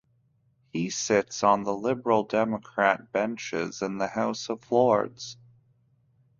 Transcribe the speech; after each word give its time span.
He 0.73 0.89
sits 0.89 1.43
on 1.43 1.61
the 1.61 1.75
Liberal 1.75 2.23
Democrat 2.23 3.11
benches 3.11 3.83
in 3.83 3.99
the 3.99 4.07
House 4.07 4.49
of 4.49 4.71
Lords. 4.71 5.37